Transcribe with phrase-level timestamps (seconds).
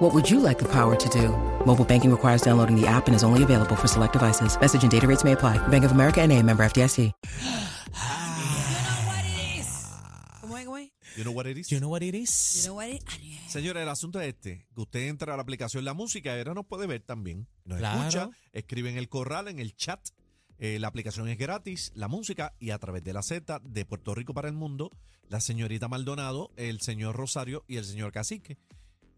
[0.00, 1.28] What would you like the power to do?
[1.66, 4.58] Mobile banking requires downloading the app and is only available for select devices.
[4.58, 5.58] Message and data rates may apply.
[5.68, 7.12] Bank of America and a member FDIC.
[10.40, 10.90] ¿Cómo es, cómo es?
[11.16, 11.68] You know what it is?
[11.70, 12.62] You know what it is?
[12.64, 13.38] You know what it- Aniel.
[13.48, 16.64] Señora, el asunto es este, que usted entra a la aplicación La Música ahora nos
[16.66, 17.46] puede ver también.
[17.64, 18.00] Nos Claro.
[18.08, 20.00] escucha, escribe en el corral, en el chat.
[20.58, 24.14] Eh, la aplicación es gratis, la música, y a través de la Z de Puerto
[24.14, 24.90] Rico para el mundo,
[25.28, 28.56] la señorita Maldonado, el señor Rosario y el señor Cacique.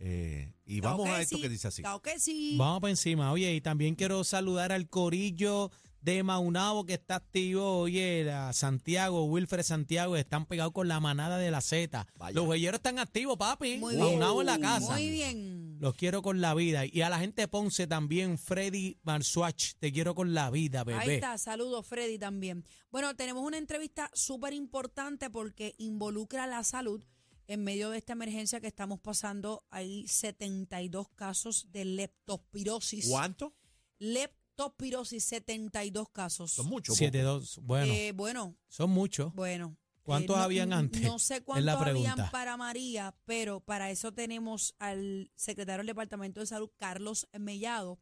[0.04, 1.80] Eh, y vamos que a esto sí, que dice así.
[1.82, 2.56] claro que sí.
[2.58, 3.30] Vamos para encima.
[3.30, 5.70] Oye, y también quiero saludar al corillo
[6.00, 7.78] de Maunabo que está activo.
[7.78, 12.04] Oye, a Santiago, Wilfred Santiago, están pegados con la manada de la Z.
[12.16, 12.34] Vaya.
[12.34, 13.78] Los huelleros están activos, papi.
[13.78, 14.04] Muy bien.
[14.04, 14.92] Maunabo en la casa.
[14.92, 15.76] Muy bien.
[15.78, 16.82] Los quiero con la vida.
[16.84, 20.86] Y a la gente de Ponce también, Freddy Marsuach, te quiero con la vida, Ahí
[20.86, 21.14] bebé.
[21.14, 22.64] está, saludos Freddy también.
[22.90, 27.04] Bueno, tenemos una entrevista súper importante porque involucra la salud.
[27.52, 33.06] En medio de esta emergencia que estamos pasando, hay 72 casos de leptospirosis.
[33.10, 33.54] ¿Cuánto?
[33.98, 36.52] Leptospirosis, 72 casos.
[36.52, 36.96] Son muchos.
[36.96, 37.58] Siete, dos.
[37.62, 39.34] Bueno, Eh, bueno, son muchos.
[39.34, 39.76] bueno.
[40.02, 41.02] ¿Cuántos Eh, no- habían antes?
[41.02, 46.46] No sé cuántos habían para María, pero para eso tenemos al secretario del Departamento de
[46.46, 48.00] Salud, Carlos Mellado.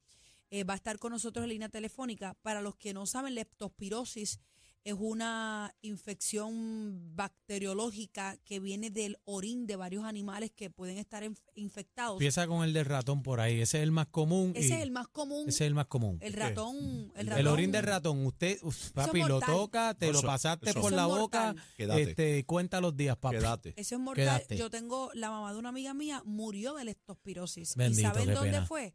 [0.50, 2.34] Eh, va a estar con nosotros en línea telefónica.
[2.42, 4.38] Para los que no saben, leptospirosis
[4.83, 11.42] es una infección bacteriológica que viene del orín de varios animales que pueden estar inf-
[11.55, 12.14] infectados.
[12.14, 13.61] Empieza con el del ratón por ahí.
[13.61, 14.53] Ese es el más común.
[14.55, 15.48] Ese es el más común.
[15.48, 16.19] ese es el más común.
[16.23, 17.12] el ratón.
[17.14, 20.81] El, orín del ratón, usted, uf, papi, es lo toca, te lo Eso- pasaste eso-
[20.81, 23.36] por Eso la es boca, este, cuenta los días, papi.
[23.36, 23.75] Quédate.
[23.77, 24.25] Eso es mortal.
[24.39, 24.56] Quédate.
[24.56, 27.77] Yo tengo la mamá de una amiga mía murió de leptospirosis.
[27.77, 28.67] Bendito, ¿Y saben dónde pena.
[28.67, 28.95] fue?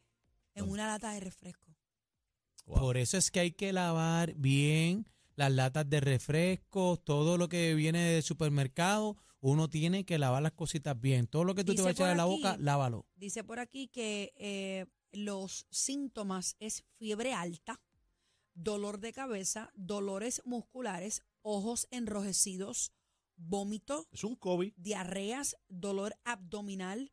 [0.56, 1.76] En una lata de refresco.
[2.66, 2.80] Wow.
[2.80, 7.74] Por eso es que hay que lavar bien las latas de refrescos, todo lo que
[7.76, 11.28] viene del supermercado, uno tiene que lavar las cositas bien.
[11.28, 13.06] Todo lo que tú te vas a echar a la boca, lávalo.
[13.16, 17.82] Dice por aquí que eh, los síntomas es fiebre alta,
[18.54, 22.92] dolor de cabeza, dolores musculares, ojos enrojecidos,
[23.36, 24.74] vómito, Es un COVID.
[24.78, 27.12] diarreas, dolor abdominal.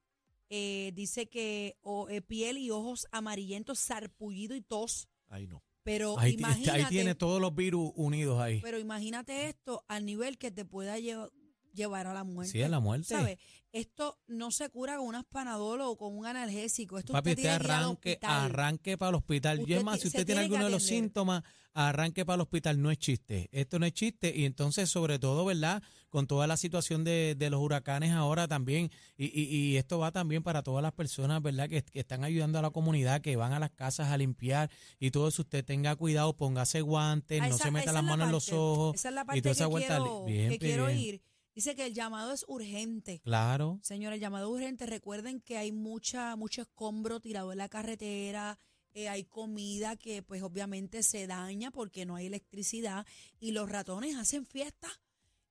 [0.55, 5.09] eh, dice que o, eh, piel y ojos amarillentos, sarpullido y tos.
[5.29, 5.63] Ahí no.
[5.85, 8.61] Pero Ahí, imagínate, ahí tiene todos los virus unidos ahí.
[8.63, 11.31] pero imagínate esto al nivel que te pueda lleva-
[11.73, 12.53] llevar a la muerte.
[12.53, 13.07] Sí, a la muerte.
[13.09, 13.39] ¿Sabes?
[13.73, 16.99] Esto no se cura con unas panadol o con un analgésico.
[16.99, 19.61] Esto Papi, usted arranque, arranque para el hospital.
[19.61, 22.83] Usted es más, si usted tiene alguno de los síntomas, arranque para el hospital.
[22.83, 23.49] No es chiste.
[23.51, 24.31] Esto no es chiste.
[24.37, 25.83] Y entonces, sobre todo, ¿verdad?
[26.11, 28.91] Con toda la situación de, de los huracanes ahora también.
[29.17, 31.71] Y, y, y esto va también para todas las personas, ¿verdad?
[31.71, 35.13] Que, que están ayudando a la comunidad, que van a las casas a limpiar y
[35.13, 35.41] todo eso.
[35.41, 38.33] Usted tenga cuidado, póngase guantes, Ah, no esa- se meta esa las la manos en
[38.33, 38.97] los ojos.
[38.97, 39.97] Esa es la y parte toda esa que vuelta.
[39.97, 40.99] quiero, bien, que quiero bien.
[40.99, 41.23] ir.
[41.55, 43.21] Dice que el llamado es urgente.
[43.21, 43.79] Claro.
[43.83, 44.87] Señores, el llamado es urgente.
[44.87, 48.59] Recuerden que hay mucha, mucho escombro tirado en la carretera.
[48.95, 53.07] eh, hay comida que pues obviamente se daña porque no hay electricidad
[53.41, 54.89] y los ratones hacen fiesta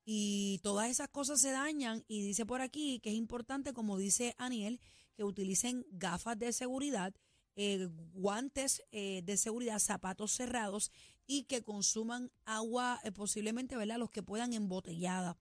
[0.06, 4.35] y todas esas cosas se dañan y dice por aquí que es importante, como dice
[4.38, 4.79] Aniel,
[5.16, 7.13] que utilicen gafas de seguridad,
[7.56, 10.91] eh, guantes eh, de seguridad, zapatos cerrados
[11.28, 13.97] y que consuman agua posiblemente, ¿verdad?
[13.97, 15.38] Los que puedan embotellada.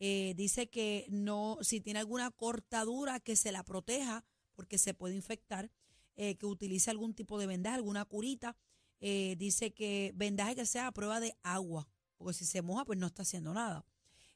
[0.00, 5.14] Eh, dice que no, si tiene alguna cortadura, que se la proteja porque se puede
[5.14, 5.70] infectar,
[6.16, 8.56] eh, que utilice algún tipo de vendaje, alguna curita.
[9.00, 12.98] Eh, dice que vendaje que sea a prueba de agua, porque si se moja, pues
[12.98, 13.84] no está haciendo nada.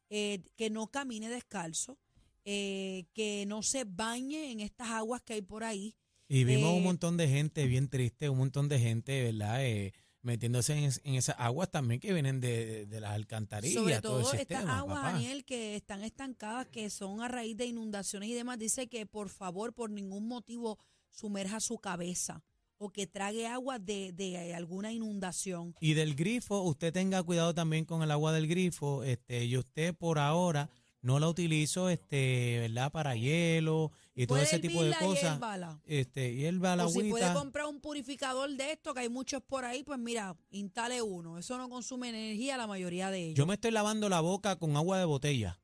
[0.08, 1.98] Eh, que no camine descalzo,
[2.44, 5.96] eh, que no se bañe en estas aguas que hay por ahí.
[6.28, 9.60] Y vimos un montón de gente bien triste, un montón de gente, ¿verdad?
[10.22, 13.74] Metiéndose en, es- en esas aguas también que vienen de, de las alcantarillas.
[13.82, 15.12] Sobre todo estas aguas, papá.
[15.12, 19.28] Daniel, que están estancadas, que son a raíz de inundaciones y demás, dice que por
[19.28, 20.78] favor, por ningún motivo,
[21.10, 22.42] sumerja su cabeza
[22.78, 25.74] o que trague agua de, de alguna inundación.
[25.80, 29.04] Y del grifo, usted tenga cuidado también con el agua del grifo.
[29.04, 30.68] Este, y usted por ahora
[31.02, 32.90] no la utilizo, este, ¿verdad?
[32.93, 35.38] Para hielo y todo ese tipo de cosas.
[35.84, 39.00] Este, y él va a la O si puede comprar un purificador de esto, que
[39.00, 41.38] hay muchos por ahí, pues mira, instale uno.
[41.38, 43.37] Eso no consume energía la mayoría de ellos.
[43.37, 45.58] Yo me estoy lavando la boca con agua de botella.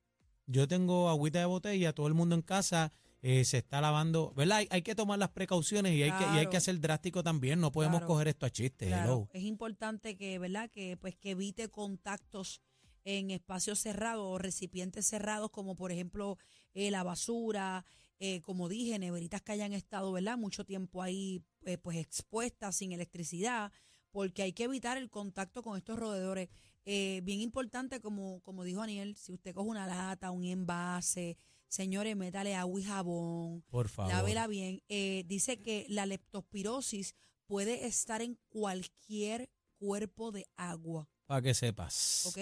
[0.47, 4.59] Yo tengo agüita de botella, todo el mundo en casa, eh, se está lavando, ¿verdad?
[4.59, 7.61] Hay, hay que tomar las precauciones y hay, que, y hay que ser drástico también.
[7.61, 8.07] No podemos Claro.
[8.09, 8.87] coger esto a chiste.
[8.87, 10.71] Claro, es importante que, ¿verdad?
[10.71, 12.63] Que pues que evite contactos
[13.05, 16.39] en espacios cerrados o recipientes cerrados, como por ejemplo
[16.75, 17.85] eh, la basura,
[18.19, 20.37] eh, como dije, neveritas que hayan estado, ¿verdad?
[20.39, 23.73] Mucho tiempo ahí eh, pues expuestas sin electricidad,
[24.11, 26.49] porque hay que evitar el contacto con estos roedores.
[26.85, 31.37] Bien importante, como, como dijo Aniel, si usted coge una lata, un envase,
[31.69, 34.13] señores, métale agua y jabón, Por favor.
[34.13, 34.83] Lávela bien.
[34.89, 37.15] Eh, dice que la leptospirosis
[37.47, 42.27] puede estar en cualquier cuerpo de agua, Para que sepas.
[42.27, 42.39] ¿ok?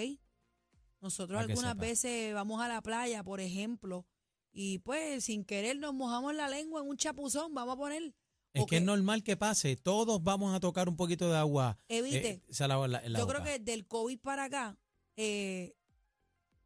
[1.00, 1.80] Nosotros que algunas sepa.
[1.80, 4.06] veces vamos a la playa, por ejemplo,
[4.52, 8.14] y pues sin querer nos mojamos la lengua en un chapuzón, vamos a poner.
[8.54, 9.76] Es que es normal que pase.
[9.76, 11.78] Todos vamos a tocar un poquito de agua.
[11.88, 12.30] Evite.
[12.30, 13.42] eh, se lava la- la Yo boca.
[13.42, 14.78] creo que del COVID para acá,
[15.16, 15.74] eh,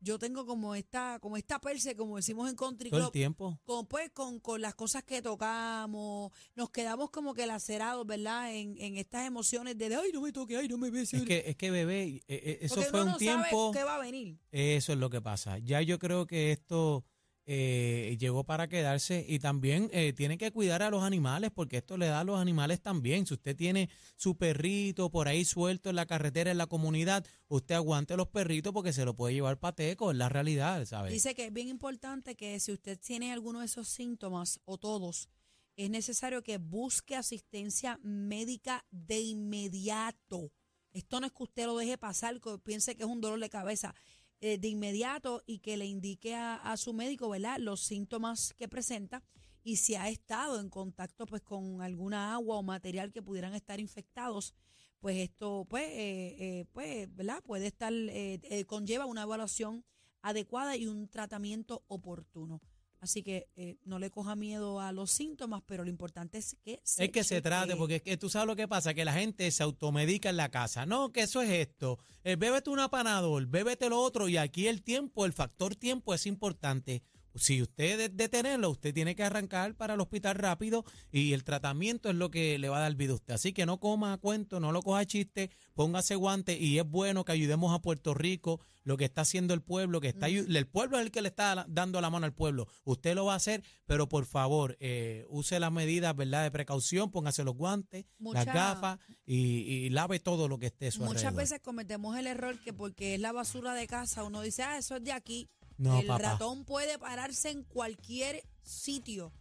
[0.00, 3.60] yo tengo como esta, como esta perse, como decimos en Country todo el Club, tiempo.
[3.64, 8.54] con, pues, con, con las cosas que tocamos, nos quedamos como que lacerados, ¿verdad?
[8.54, 11.20] En, en estas emociones de, ay, no me toque, ay, no me beses.
[11.20, 13.72] Es que, es que bebé, eh, eh, eso Porque fue uno un no tiempo.
[13.72, 14.38] sabe qué va a venir.
[14.50, 15.58] Eso es lo que pasa.
[15.58, 17.04] Ya yo creo que esto
[17.52, 21.96] eh, llegó para quedarse y también eh, tiene que cuidar a los animales porque esto
[21.96, 23.26] le da a los animales también.
[23.26, 27.74] Si usted tiene su perrito por ahí suelto en la carretera, en la comunidad, usted
[27.74, 31.12] aguante los perritos porque se lo puede llevar pateco, es la realidad, ¿sabes?
[31.12, 35.28] Dice que es bien importante que si usted tiene alguno de esos síntomas o todos,
[35.74, 40.52] es necesario que busque asistencia médica de inmediato.
[40.92, 43.50] Esto no es que usted lo deje pasar, que piense que es un dolor de
[43.50, 43.92] cabeza.
[44.40, 47.58] Eh, de inmediato y que le indique a, a su médico, ¿verdad?
[47.58, 49.22] Los síntomas que presenta
[49.62, 53.80] y si ha estado en contacto pues con alguna agua o material que pudieran estar
[53.80, 54.54] infectados,
[55.00, 57.42] pues esto pues, eh, eh, pues ¿verdad?
[57.42, 59.84] Puede estar, eh, eh, conlleva una evaluación
[60.22, 62.60] adecuada y un tratamiento oportuno.
[63.00, 66.80] Así que eh, no le coja miedo a los síntomas, pero lo importante es que
[66.84, 69.14] se Es que se trate, porque es que tú sabes lo que pasa, que la
[69.14, 70.84] gente se automedica en la casa.
[70.84, 71.98] No, que eso es esto.
[72.24, 76.26] Eh, bébete un apanador, bébete lo otro, y aquí el tiempo, el factor tiempo es
[76.26, 77.02] importante.
[77.36, 82.08] Si usted de- detenerlo, usted tiene que arrancar para el hospital rápido y el tratamiento
[82.10, 83.34] es lo que le va a dar vida a usted.
[83.34, 87.24] Así que no coma a cuento, no lo coja chiste, póngase guante y es bueno
[87.24, 90.98] que ayudemos a Puerto Rico, lo que está haciendo el pueblo, que está el pueblo
[90.98, 92.66] es el que le está dando la mano al pueblo.
[92.84, 96.42] Usted lo va a hacer, pero por favor, eh, use las medidas, ¿verdad?
[96.42, 100.88] De precaución, póngase los guantes, Mucha- las gafas y, y lave todo lo que esté
[100.88, 101.36] a su Muchas alrededor.
[101.42, 104.96] veces cometemos el error que porque es la basura de casa, uno dice, ah, eso
[104.96, 105.48] es de aquí.
[105.80, 106.32] No, el papá.
[106.32, 109.32] ratón puede pararse en cualquier sitio.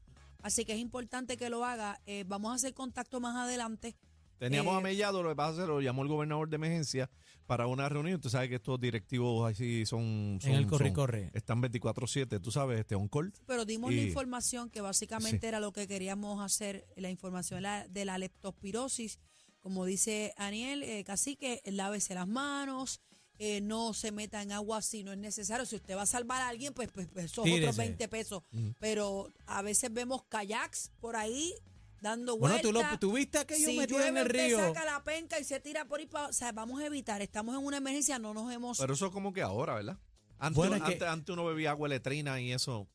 [0.42, 2.00] Así que es importante que lo haga.
[2.06, 3.96] Eh, vamos a hacer contacto más adelante.
[4.38, 7.10] Teníamos Eh, a Mellado, lo que pasa es que lo llamó el gobernador de emergencia
[7.46, 8.22] para una reunión.
[8.22, 10.40] Tú sabes que estos directivos así son.
[10.42, 11.30] son en el corre son- corre.
[11.34, 13.34] Están 24-7, tú sabes, este on call.
[13.46, 15.46] Pero dimos la información que básicamente Sí.
[15.48, 19.20] era lo que queríamos hacer, la información de la, de la leptospirosis.
[19.60, 23.02] Como dice Aniel, eh, cacique, lávese las manos,
[23.40, 25.66] eh, no se meta en agua si no es necesario.
[25.66, 27.78] Si usted va a salvar a alguien, pues, pues, pues esos otros Tírese.
[27.82, 28.44] 20 pesos.
[28.80, 31.54] Pero a veces vemos kayaks por ahí
[32.02, 32.62] dando Bueno, vueltas.
[32.62, 34.58] tú, lo, tú viste aquello si metido en el usted río.
[34.60, 36.06] saca la penca y se tira por ahí.
[36.06, 37.22] pa- o sea, vamos a evitar.
[37.22, 38.78] Estamos en una emergencia, no nos hemos...
[38.78, 39.98] Pero eso es como que ahora, ¿verdad?
[40.38, 42.88] Antes, Bueno, es que- antes, antes uno bebía agua letrina y eso.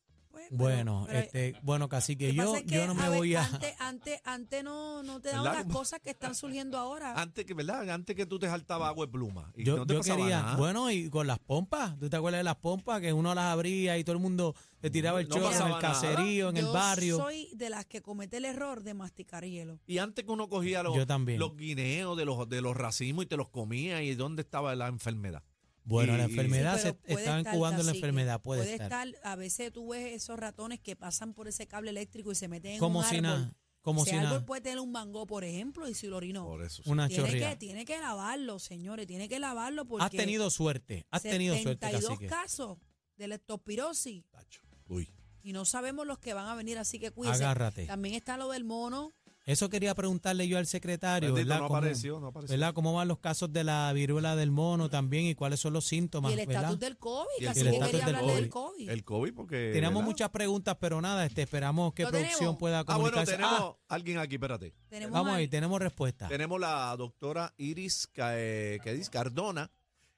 [0.49, 3.17] Pues, Bueno, pero- este, bueno, casi que yo, pasa es que, yo no me ver,
[3.17, 3.45] voy a.
[3.45, 7.13] Antes, antes, antes no, no te daban las cosas que están surgiendo ahora.
[7.19, 7.89] Antes que, ¿verdad?
[7.89, 9.51] Antes que tú te saltabas agua de pluma.
[9.55, 10.55] Y Yo, no te yo quería, nada.
[10.57, 13.01] bueno, y con las pompas, ¿tú te acuerdas de las pompas?
[13.01, 15.69] Que uno las abría y todo el mundo se tiraba el No chorro en el
[15.69, 15.79] nada.
[15.79, 17.17] caserío, en el Yo barrio.
[17.17, 19.79] soy de las que comete el error de masticar hielo.
[19.87, 21.39] Y antes que uno cogía los, Yo también.
[21.39, 24.87] los guineos de los, de los racimos y te los comía, ¿y dónde estaba la
[24.87, 25.43] enfermedad?
[25.85, 29.07] Bueno, la enfermedad Sí, se puede estaba incubando la enfermedad, puede, estar.
[29.23, 32.73] A veces tú ves esos ratones que pasan por ese cable eléctrico y se meten
[32.73, 33.21] en Como un si árbol.
[33.23, 34.45] nada, como ese si árbol nada.
[34.45, 36.45] puede tener un mango, por ejemplo, y si lo orinó.
[36.45, 36.81] Por eso.
[36.83, 36.89] sí.
[36.89, 37.49] Una Tiene chorría.
[37.51, 41.85] que, tiene que lavarlo, señores, tiene que lavarlo porque Has tenido suerte, has tenido suerte,
[41.85, 42.27] 72 cacique.
[42.27, 42.77] casos
[43.17, 44.61] de leptospirosis Tacho.
[44.89, 45.07] Uy.
[45.43, 47.43] y no sabemos los que van a venir, así que cuídense.
[47.43, 47.85] Agárrate.
[47.85, 49.13] También está lo del mono.
[49.47, 51.61] Eso quería preguntarle yo al secretario, Bendito, ¿verdad?
[51.61, 52.53] no ¿Cómo- apareció, no apareció.
[52.57, 52.73] ¿verdad?
[52.73, 56.31] ¿Cómo van los casos de la viruela del mono también y cuáles son los síntomas,
[56.31, 58.73] y el estatus del COVID, Y el así el que quería hablarle del COVID.
[58.75, 58.89] COVID.
[58.89, 59.69] El COVID, porque.
[59.71, 60.05] Tenemos ¿verdad?
[60.07, 62.57] muchas preguntas, pero nada, este, esperamos que ¿Lo producción tenemos?
[62.57, 63.31] pueda Ah, bueno, comunicarse.
[63.33, 64.73] tenemos Ah, alguien aquí, espérate.
[64.89, 66.27] Tenemos vamos ahí, tenemos respuesta.
[66.27, 69.11] Tenemos la doctora Iris eh, ¿qué dice?
[69.11, 69.71] Cardona.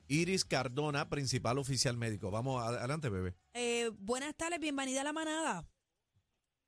[0.10, 2.32] Iris Cardona, principal oficial médico.
[2.32, 3.36] Vamos, adelante, bebé.
[3.54, 5.68] Eh, buenas tardes, bienvenida a la manada.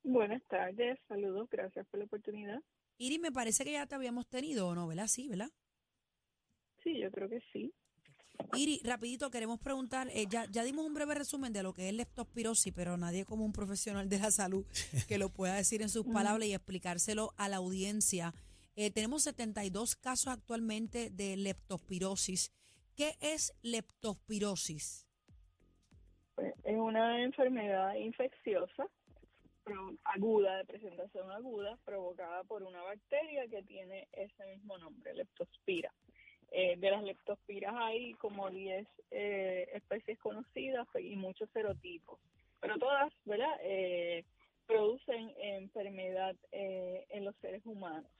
[0.02, 2.60] Buenas tardes, saludos, gracias por la oportunidad.
[2.98, 4.86] Iris, me parece que ya te habíamos tenido, ¿o no?
[4.86, 5.06] ¿Verdad?
[5.06, 5.50] Sí, ¿verdad?
[6.82, 7.72] Sí, yo creo que sí.
[8.56, 11.94] Iri, rapidito queremos preguntar, eh, ya, ya dimos un breve resumen de lo que es
[11.94, 14.66] leptospirosis, pero nadie como un profesional de la salud
[15.08, 18.32] que lo pueda decir en sus palabras y explicárselo a la audiencia.
[18.76, 22.52] Eh, tenemos 72 casos actualmente de leptospirosis.
[22.96, 25.06] ¿Qué es leptospirosis?
[26.34, 28.88] Pues, es una enfermedad infecciosa
[30.04, 35.92] aguda, de presentación aguda, provocada por una bacteria que tiene ese mismo nombre, leptospira.
[36.52, 42.18] Eh, de las leptospiras hay como 10 eh, especies conocidas y muchos serotipos,
[42.60, 43.56] pero todas, ¿verdad?
[43.62, 44.24] Eh,
[44.66, 48.10] producen enfermedad en los seres humanos.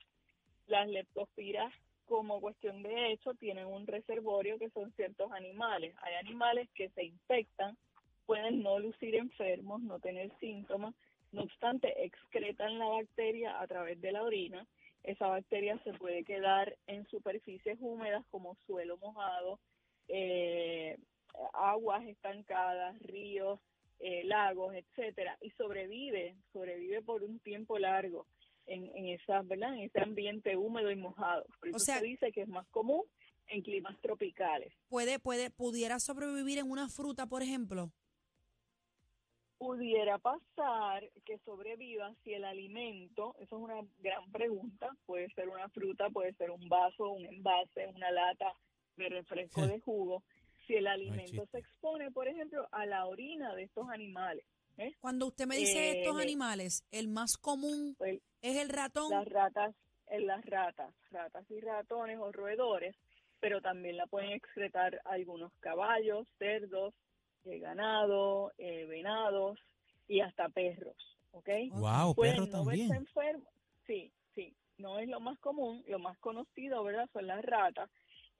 [0.67, 1.73] Las leptospiras,
[2.05, 5.95] como cuestión de hecho, tienen un reservorio que son ciertos animales.
[6.01, 7.77] Hay animales que se infectan,
[8.25, 10.93] pueden no lucir enfermos, no tener síntomas,
[11.31, 14.67] no obstante, excretan la bacteria a través de la orina.
[15.03, 19.59] Esa bacteria se puede quedar en superficies húmedas como suelo mojado,
[20.07, 20.97] eh,
[21.53, 23.59] aguas estancadas, ríos,
[23.99, 28.27] eh, lagos, etcétera, y sobrevive, sobrevive por un tiempo largo
[28.67, 29.73] en, en esa, ¿verdad?
[29.75, 31.45] En ese ambiente húmedo y mojado.
[31.59, 33.03] Por eso sea- se dice que es más común
[33.47, 34.73] en climas tropicales.
[34.87, 37.91] ¿Puede, puede, pudiera sobrevivir en una fruta, por ejemplo?
[39.65, 45.69] Pudiera pasar que sobreviva si el alimento, eso es una gran pregunta, puede ser una
[45.69, 48.51] fruta, puede ser un vaso, un envase, una lata
[48.95, 50.23] de refresco de jugo,
[50.65, 54.43] si el alimento se expone, por ejemplo, a la orina de estos animales.
[54.79, 54.95] ¿eh?
[54.99, 59.11] Cuando usted me dice estos Eh, animales, el más común Pues, es el ratón.
[59.11, 59.75] las ratas,
[60.07, 62.95] en las ratas, ratas y ratones o roedores,
[63.39, 66.95] pero también la pueden excretar algunos caballos, cerdos,
[67.45, 69.59] eh, ganado, eh, venados
[70.07, 70.95] y hasta perros,
[71.31, 71.49] ¿ok?
[71.71, 72.91] Wow, Pueden perro no verse también.
[72.93, 73.53] enfermos,
[73.87, 77.09] sí, sí, no es lo más común, lo más conocido, ¿verdad?
[77.13, 77.89] Son las ratas.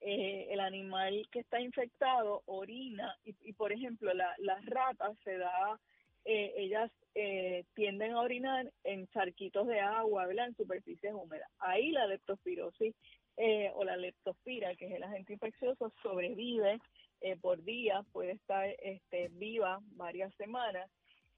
[0.03, 5.37] Eh, el animal que está infectado orina y, y, por ejemplo, la- las ratas se
[5.37, 5.79] da,
[6.25, 10.47] eh, ellas eh, tienden a orinar en charquitos de agua, ¿verdad?
[10.47, 11.49] En superficies húmedas.
[11.59, 12.95] Ahí la leptospirosis
[13.37, 16.79] eh, o la leptospira, que es el agente infeccioso, sobrevive
[17.21, 20.89] eh, por días, puede estar este, viva varias semanas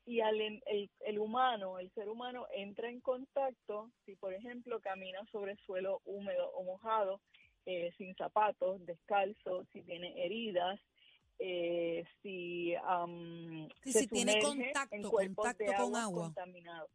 [0.05, 4.79] y al, en- el, el humano, el ser humano entra en contacto, si por ejemplo
[4.81, 7.21] camina sobre suelo húmedo o mojado,
[7.65, 10.79] eh, sin zapatos, descalzo, si tiene heridas,
[11.39, 12.73] eh, si,
[13.83, 16.33] Sí, se si tiene contacto, en cuerpos de contacto con agua.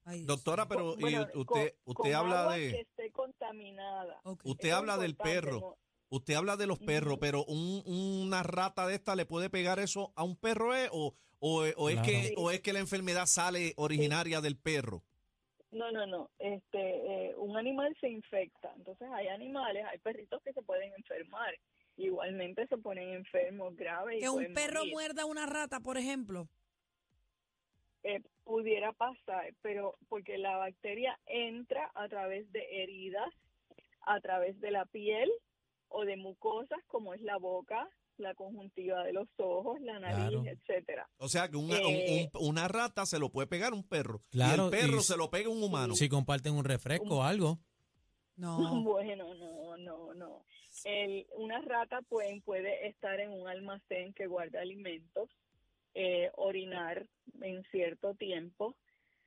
[0.04, 0.26] Dios.
[0.26, 4.21] Doctora, pero Con- y bueno, usted, con- usted con habla agua que de, esté contaminada.
[4.25, 4.40] Ok.
[4.45, 5.76] usted es habla del perro.
[6.10, 10.12] Usted habla de los perros, pero un- una rata de esta le puede pegar eso
[10.16, 10.88] a un perro eh?
[10.92, 12.02] o, o, o es Claro.
[12.08, 15.02] que o es que la enfermedad sale originaria del perro.
[15.70, 16.30] No, no, no.
[16.38, 16.78] Este,
[17.28, 18.72] eh, un animal se infecta.
[18.76, 21.54] Entonces hay animales, hay perritos que se pueden enfermar.
[21.98, 24.16] Igualmente se ponen enfermos graves.
[24.16, 24.92] y Que un perro morir.
[24.94, 26.48] muerda a una rata, por ejemplo.
[28.04, 33.28] Eh, pudiera pasar, pero porque la bacteria entra a través de heridas,
[34.02, 35.30] a través de la piel
[35.88, 40.45] o de mucosas como es la boca, la conjuntiva de los ojos, la nariz, Claro.
[40.45, 41.09] etcétera.
[41.18, 44.23] O sea que una, un- Eh, un- una rata se lo puede pegar un perro
[44.30, 45.95] Claro, y el perro y se lo pega un humano.
[45.95, 47.59] Si comparten un refresco o algo.
[48.37, 48.59] No.
[48.85, 50.42] Bueno, no, no, no.
[50.85, 55.28] El, una rata pueden, puede estar en un almacén que guarda alimentos,
[55.95, 57.09] eh, orinar
[57.40, 58.76] en cierto tiempo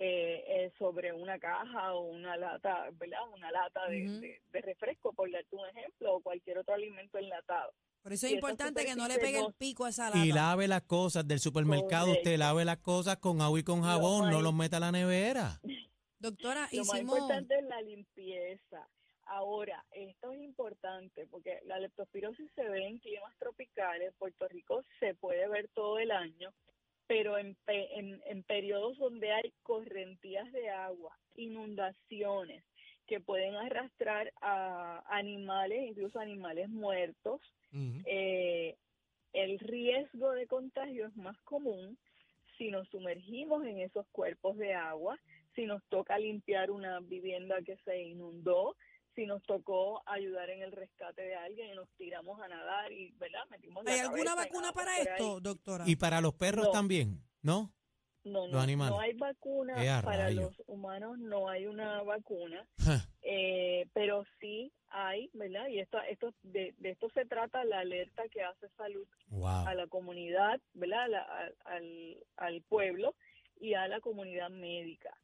[0.03, 3.19] eh, eh, sobre una caja o una lata, ¿verdad?
[3.35, 7.71] Una lata de, de- de refresco, por darte un ejemplo, o cualquier otro alimento enlatado.
[8.01, 10.25] Por eso es y importante que no le pegue el pico a esa lata.
[10.25, 12.11] Y lave las cosas del supermercado.
[12.13, 14.29] Usted lave las cosas con agua y con Lo jabón.
[14.29, 15.59] No más- los meta a la nevera.
[16.19, 17.17] Doctora, Lo más hicimos...
[17.19, 18.87] importante es la limpieza.
[19.25, 24.13] Ahora, esto es importante porque la leptospirosis se ve en climas tropicales.
[24.17, 26.51] Puerto Rico se puede ver todo el año,
[27.11, 32.63] pero en, en, en periodos donde hay correntías de agua, inundaciones
[33.05, 37.41] que pueden arrastrar a animales, incluso animales muertos,
[38.05, 38.77] eh,
[39.33, 41.97] el riesgo de contagio es más común
[42.57, 45.19] si nos sumergimos en esos cuerpos de agua,
[45.53, 48.77] si nos toca limpiar una vivienda que se inundó,
[49.15, 53.11] si nos tocó ayudar en el rescate de alguien y nos tiramos a nadar y,
[53.17, 53.41] ¿verdad?
[53.49, 55.03] Metimos la ¿Hay alguna vacuna para ahí.
[55.07, 55.83] esto, doctora?
[55.87, 56.71] Y para los perros No.
[56.71, 57.73] también, ¿no?
[58.23, 60.55] No, no, no hay vacuna ¡Eh, a para rayos!
[60.55, 62.67] los humanos, no hay una vacuna.
[63.23, 65.67] Eh, pero sí hay, ¿verdad?
[65.69, 69.65] Y esto, esto de, de esto se trata la alerta que hace salud wow.
[69.67, 71.01] a la comunidad, ¿verdad?
[71.03, 73.15] A la- al, al, al pueblo
[73.59, 75.15] y a la comunidad médica.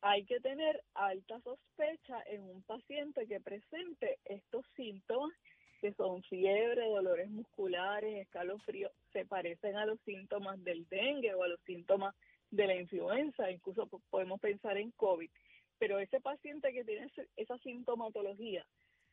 [0.00, 5.32] Hay que tener alta sospecha en un paciente que presente estos síntomas
[5.80, 11.48] que son fiebre, dolores musculares, escalofríos, se parecen a los síntomas del dengue o a
[11.48, 12.14] los síntomas
[12.50, 15.30] de la influenza, incluso podemos pensar en COVID.
[15.78, 18.66] Pero ese paciente que tiene esa sintomatología,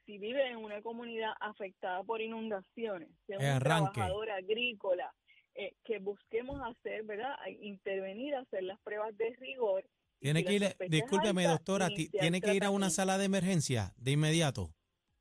[0.06, 5.14] si vive en una comunidad afectada por inundaciones, si es un trabajador agrícola,
[5.54, 7.36] eh, que busquemos hacer, ¿verdad?
[7.62, 9.86] Intervenir, hacer las pruebas de rigor.
[10.26, 14.72] Tiene que ir, discúlpeme doctora, tiene que ir a una sala de emergencia de inmediato.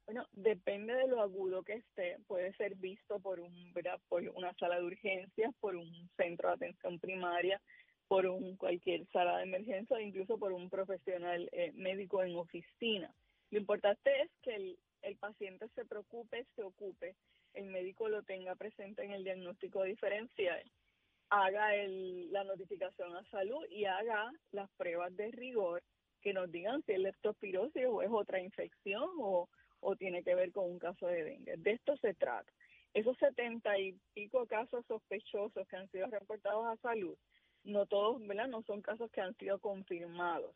[0.07, 2.17] Bueno, depende de lo agudo que esté.
[2.27, 3.75] Puede ser visto por, un,
[4.09, 7.61] por una sala de urgencias, por un centro de atención primaria,
[8.09, 13.15] por un cualquier sala de emergencia incluso por un profesional eh, médico en oficina.
[13.51, 17.15] Lo importante es que el, el paciente se preocupe, se ocupe,
[17.53, 20.63] el médico lo tenga presente en el diagnóstico diferencial,
[21.43, 25.83] haga el, la notificación a salud y haga las pruebas de rigor
[26.21, 29.49] que nos digan si es leptospirosis o es otra infección o
[29.85, 31.57] o tiene que ver con un caso de dengue.
[31.59, 32.51] De esto se trata.
[32.95, 37.17] Esos setenta y pico casos sospechosos que han sido reportados a salud,
[37.65, 38.49] no todos, ¿verdad?
[38.49, 40.55] No son casos que han sido confirmados.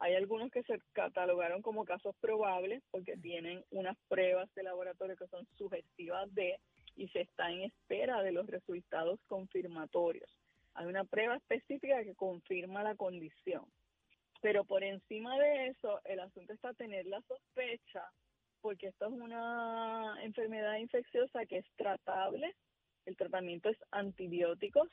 [0.00, 5.28] Hay algunos que se catalogaron como casos probables porque tienen unas pruebas de laboratorio que
[5.28, 6.58] son sugestivas de
[6.96, 10.30] y se está en espera de los resultados confirmatorios.
[10.74, 13.64] Hay una prueba específica que confirma la condición.
[14.40, 18.04] Pero por encima de eso, el asunto está tener la sospecha
[18.64, 22.54] porque esto es una enfermedad infecciosa que es tratable,
[23.04, 24.88] el tratamiento es antibióticos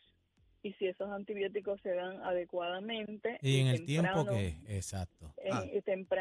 [0.62, 5.34] y si esos antibióticos se dan adecuadamente y en el tiempo que exacto.
[5.50, 5.64] ah,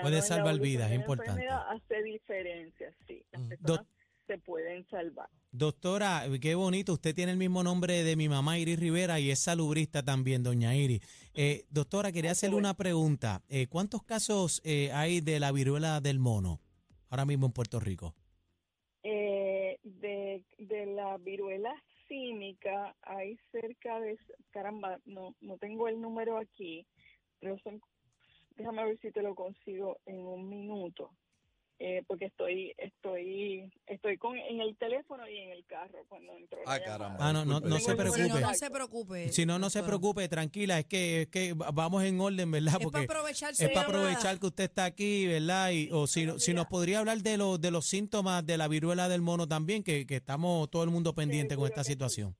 [0.01, 1.45] puede salvar vidas es importante.
[1.49, 3.87] hace diferencia sí las personas
[4.31, 8.79] se pueden salvar doctora qué bonito usted tiene el mismo nombre de mi mamá Iris
[8.79, 11.01] Rivera y es salubrista también doña Iris
[11.35, 16.19] eh, doctora quería hacerle una pregunta eh, cuántos casos eh, hay de la viruela del
[16.19, 16.61] mono
[17.11, 18.15] ahora mismo en Puerto Rico?
[19.03, 21.75] Eh, de, de la viruela
[22.09, 24.19] símica hay cerca de,
[24.51, 26.87] caramba, no, no tengo el número aquí,
[27.39, 27.81] pero son,
[28.57, 31.13] déjame ver si te lo consigo en un minuto.
[31.83, 36.59] Eh, porque estoy estoy estoy con en el teléfono y en el carro cuando entro.
[36.67, 37.17] Ah, caramba.
[37.19, 38.23] Ah, no, no, se preocupe.
[38.23, 39.29] Si no, no se preocupe.
[39.33, 42.75] Si no, no se preocupe, tranquila, es que, es que vamos en orden, ¿verdad?
[42.83, 45.71] Porque es para aprovechar, es para aprovechar que usted está aquí, ¿verdad?
[45.71, 49.09] Y, o si, si nos podría hablar de, los de los síntomas de la viruela
[49.09, 52.37] del mono también, que, que estamos todo el mundo pendiente con esta situación.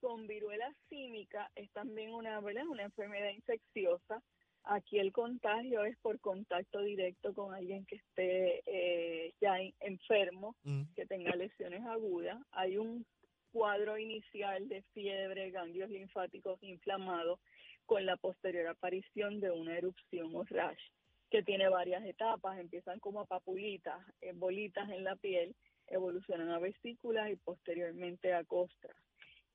[0.00, 2.66] Con viruela símica es también una, ¿verdad?
[2.66, 4.22] una enfermedad infecciosa
[4.70, 10.82] Aquí el contagio es por contacto directo con alguien que esté eh, ya enfermo, mm.
[10.94, 12.38] que tenga lesiones agudas.
[12.50, 13.06] Hay un
[13.50, 17.40] cuadro inicial de fiebre, ganglios linfáticos inflamados,
[17.86, 20.82] con la posterior aparición de una erupción o rash,
[21.30, 22.58] que tiene varias etapas.
[22.58, 28.98] Empiezan como papulitas, eh, bolitas en la piel, evolucionan a vesículas y posteriormente a costras.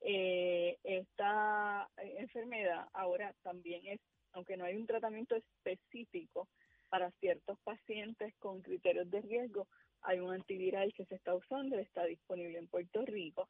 [0.02, 4.00] Eh, esta enfermedad ahora también es
[4.34, 6.48] aunque no hay un tratamiento específico
[6.90, 9.68] para ciertos pacientes con criterios de riesgo,
[10.02, 13.48] hay un antiviral que se está usando, está disponible en Puerto Rico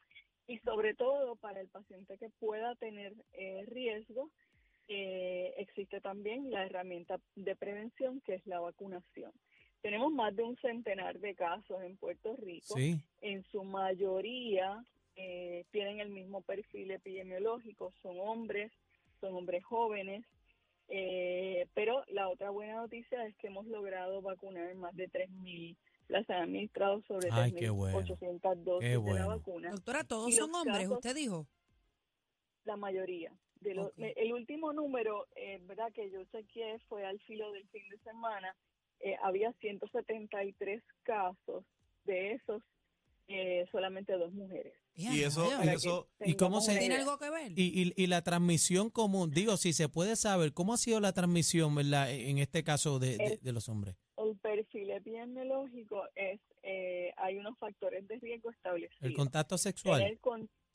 [0.48, 4.30] y sobre todo para el paciente que pueda tener eh, riesgo,
[4.88, 9.32] eh, existe también la herramienta de prevención que es la vacunación.
[9.82, 12.76] Tenemos más de un centenar de casos en Puerto Rico.
[13.22, 14.84] En su mayoría
[15.16, 18.72] eh, tienen el mismo perfil epidemiológico, son hombres,
[19.20, 20.26] son hombres jóvenes,
[20.96, 25.76] eh, pero la otra buena noticia es que hemos logrado vacunar más de 3.000
[26.08, 29.72] las han administrado sobre 3.800 dosis de la vacuna.
[29.72, 31.48] Doctora, ¿todos son hombres, usted dijo?
[32.66, 33.32] La mayoría.
[33.62, 37.90] De los, El último número, eh, verdad que yo chequeé fue al filo del fin
[37.90, 38.56] de semana,
[39.00, 41.66] eh, había 173 casos,
[42.04, 42.62] de esos
[43.30, 44.76] eh, solamente dos mujeres.
[44.96, 47.52] Y eso, y eso, y cómo se tiene algo que ver.
[47.56, 51.74] Y, y, la transmisión común, digo, si se puede saber, ¿cómo ha sido la transmisión,
[51.74, 53.96] verdad, e, en este caso de, de, los hombres?
[54.18, 59.02] El perfil epidemiológico es, eh, hay unos factores de riesgo establecidos.
[59.02, 60.04] El contacto sexual.
[60.04, 60.20] El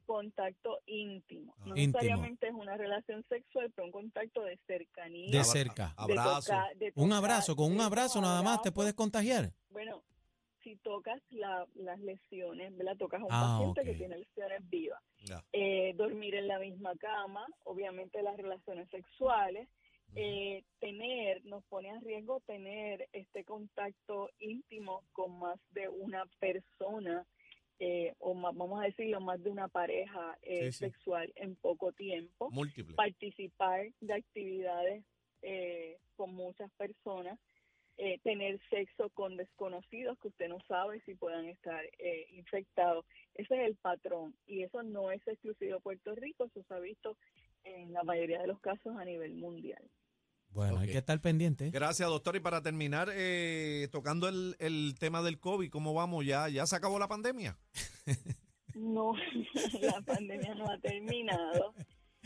[0.04, 1.54] contacto íntimo.
[1.64, 5.30] No necesariamente es una relación sexual, pero un contacto de cercanía.
[5.30, 5.94] De cerca.
[5.96, 6.54] abrazo.
[6.96, 9.52] un abrazo, con un abrazo nada más te puedes contagiar.
[9.70, 10.02] Bueno,
[10.62, 12.96] si tocas las lesiones, ¿verdad?
[12.96, 15.02] Tocas a un ah, paciente que tiene lesiones vivas.
[15.52, 19.68] Eh, dormir en la misma cama, obviamente las relaciones sexuales,
[20.14, 27.26] eh, tener, nos pone a riesgo tener este contacto íntimo con más de una persona,
[27.78, 30.38] eh, o más, vamos a decirlo, más de una pareja
[30.72, 32.50] sexual en poco tiempo.
[32.50, 32.94] Múltiple.
[32.96, 35.04] Participar de actividades
[36.16, 37.38] con muchas personas
[37.98, 43.04] eh, tener sexo con desconocidos que usted no sabe si puedan estar eh, infectados.
[43.34, 46.78] Ese es el patrón y eso no es exclusivo de Puerto Rico, eso se ha
[46.78, 47.16] visto
[47.64, 49.82] en la mayoría de los casos a nivel mundial.
[50.50, 50.92] Bueno, hay Ok.
[50.92, 51.70] que estar pendiente.
[51.70, 52.34] Gracias, doctor.
[52.36, 56.24] Y para terminar, eh, tocando el, el tema del COVID, ¿cómo vamos?
[56.24, 57.58] ¿Ya, ¿Ya se acabó la pandemia?
[58.74, 59.12] No,
[59.82, 61.74] la pandemia no ha terminado.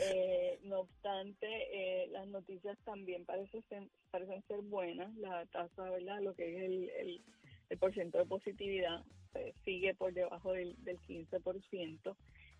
[0.02, 5.14] Eh, no obstante, eh, las noticias también parecen ser, parecen ser buenas.
[5.16, 6.20] La tasa, ¿verdad?
[6.20, 9.02] Lo que es el, porcentaje de positividad
[9.34, 12.16] eh, sigue por debajo del, del 15%.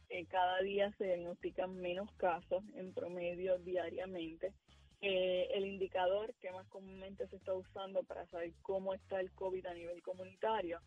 [0.09, 4.53] Eh, cada día se diagnostican menos casos en promedio diariamente.
[5.01, 9.67] Eh, el indicador que más comúnmente se está usando para saber cómo está el COVID
[9.67, 10.81] a nivel comunitario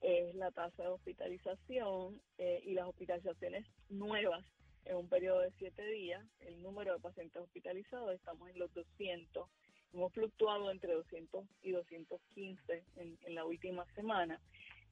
[0.00, 4.44] es la tasa de hospitalización y las hospitalizaciones nuevas
[4.86, 6.24] en un periodo de siete días.
[6.40, 9.48] El número de pacientes hospitalizados estamos en los 200.
[9.92, 14.40] Hemos fluctuado entre 200 y 215 en, en la última semana.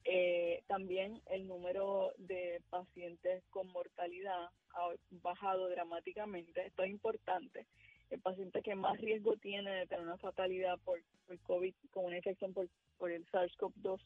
[0.03, 6.67] Eh, también el número de pacientes con mortalidad ha bajado dramáticamente.
[6.67, 7.65] Esto es importante.
[8.11, 12.17] El paciente que más riesgo tiene de tener una fatalidad por, por COVID, con una
[12.17, 13.99] infección por, por el SARS-CoV-2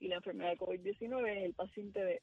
[0.00, 2.22] y la enfermedad de COVID-19 es el paciente de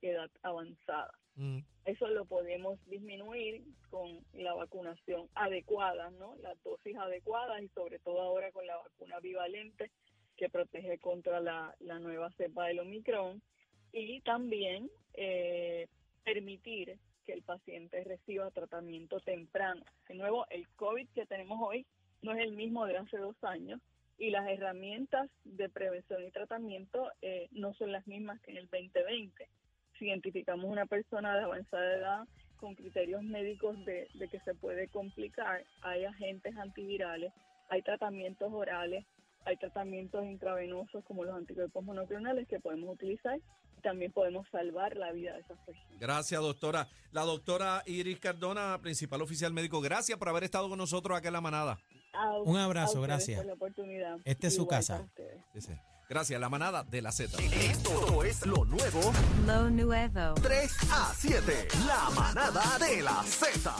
[0.00, 1.12] edad avanzada.
[1.36, 6.34] Mm, Eso lo podemos disminuir con la vacunación adecuada, ¿no?
[6.36, 9.90] Las dosis adecuadas y sobre todo ahora con la vacuna bivalente
[10.36, 13.42] que protege contra la, nueva cepa del Omicron
[13.92, 15.86] y también eh,
[16.24, 19.84] permitir que el paciente reciba tratamiento temprano.
[20.08, 21.86] De nuevo, el COVID que tenemos hoy
[22.22, 23.80] no es el mismo de hace dos años
[24.18, 28.68] y las herramientas de prevención y tratamiento eh, no son las mismas que en el
[28.68, 29.48] 2020
[29.98, 32.24] si identificamos una persona de avanzada edad
[32.56, 37.32] con criterios médicos de, de que se puede complicar, hay agentes antivirales,
[37.68, 39.04] hay tratamientos orales,
[39.44, 43.38] hay tratamientos intravenosos como los anticuerpos monoclonales que podemos utilizar
[43.76, 45.98] y también podemos salvar la vida de esas personas.
[46.00, 46.88] Gracias, doctora.
[47.12, 51.34] La doctora Iris Cardona, principal oficial médico, gracias por haber estado con nosotros acá en
[51.34, 51.78] la manada.
[52.14, 53.38] A- Un abrazo, a ustedes gracias.
[53.38, 54.18] por la oportunidad.
[54.24, 55.06] Esta es su casa.
[56.08, 57.38] Gracias, la manada de la Z.
[57.42, 59.00] Esto es lo nuevo
[59.46, 60.34] Lo nuevo.
[60.34, 61.68] 3 a 7.
[61.86, 63.74] La manada de la Z.